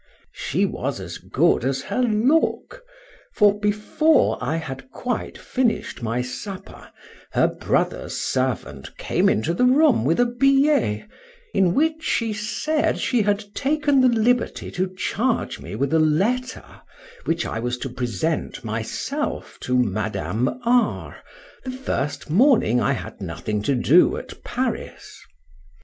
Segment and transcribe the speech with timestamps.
[0.33, 2.83] She was as good as her look;
[3.35, 6.89] for, before I had quite finished my supper,
[7.33, 11.03] her brother's servant came into the room with a billet,
[11.53, 16.81] in which she said she had taken the liberty to charge me with a letter,
[17.25, 21.17] which I was to present myself to Madame R—
[21.63, 25.21] the first morning I had nothing to do at Paris.